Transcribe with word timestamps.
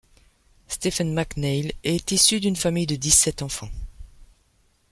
Stephen 0.67 1.13
McNeil 1.13 1.73
est 1.83 2.11
issu 2.11 2.39
d'une 2.39 2.55
famille 2.55 2.87
de 2.87 2.95
dix-sept 2.95 3.43
enfants. 3.43 3.69